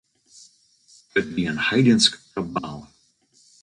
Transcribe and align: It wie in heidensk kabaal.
It 1.19 1.27
wie 1.35 1.49
in 1.51 1.63
heidensk 1.67 2.13
kabaal. 2.33 2.79